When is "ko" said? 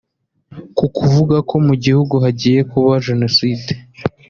1.49-1.55